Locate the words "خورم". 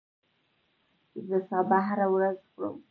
2.51-2.75